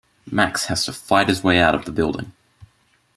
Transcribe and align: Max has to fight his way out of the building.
Max 0.31 0.65
has 0.65 0.83
to 0.85 0.93
fight 0.93 1.27
his 1.27 1.43
way 1.43 1.61
out 1.61 1.75
of 1.75 1.85
the 1.85 1.91
building. 1.91 2.31